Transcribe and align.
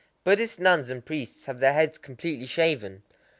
Buddhist 0.23 0.59
nuns 0.59 0.89
and 0.89 1.05
priests 1.05 1.45
have 1.45 1.59
their 1.59 1.73
heads 1.73 1.99
completely 1.99 2.47
shaven. 2.47 3.03